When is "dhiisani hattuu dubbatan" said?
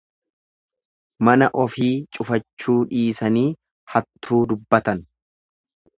2.95-5.09